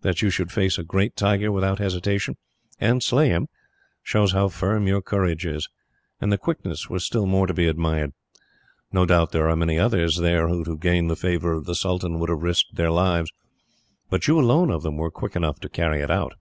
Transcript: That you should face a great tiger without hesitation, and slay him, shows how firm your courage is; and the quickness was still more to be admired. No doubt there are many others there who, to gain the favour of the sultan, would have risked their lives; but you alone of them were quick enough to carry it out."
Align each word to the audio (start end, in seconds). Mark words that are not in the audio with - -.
That 0.00 0.22
you 0.22 0.28
should 0.30 0.50
face 0.50 0.76
a 0.76 0.82
great 0.82 1.14
tiger 1.14 1.52
without 1.52 1.78
hesitation, 1.78 2.36
and 2.80 3.00
slay 3.00 3.28
him, 3.28 3.46
shows 4.02 4.32
how 4.32 4.48
firm 4.48 4.88
your 4.88 5.00
courage 5.00 5.46
is; 5.46 5.68
and 6.20 6.32
the 6.32 6.36
quickness 6.36 6.90
was 6.90 7.06
still 7.06 7.26
more 7.26 7.46
to 7.46 7.54
be 7.54 7.68
admired. 7.68 8.10
No 8.90 9.06
doubt 9.06 9.30
there 9.30 9.48
are 9.48 9.54
many 9.54 9.78
others 9.78 10.16
there 10.16 10.48
who, 10.48 10.64
to 10.64 10.76
gain 10.76 11.06
the 11.06 11.14
favour 11.14 11.52
of 11.52 11.64
the 11.66 11.76
sultan, 11.76 12.18
would 12.18 12.28
have 12.28 12.42
risked 12.42 12.74
their 12.74 12.90
lives; 12.90 13.30
but 14.10 14.26
you 14.26 14.40
alone 14.40 14.72
of 14.72 14.82
them 14.82 14.96
were 14.96 15.12
quick 15.12 15.36
enough 15.36 15.60
to 15.60 15.68
carry 15.68 16.00
it 16.00 16.10
out." 16.10 16.34